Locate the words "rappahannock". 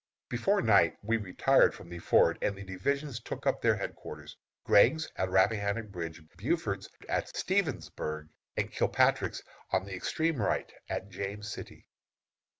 5.29-5.89